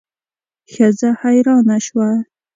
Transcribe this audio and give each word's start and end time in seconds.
ښځه 0.71 1.09
حیرانه 1.21 1.77
شوه. 1.85 2.09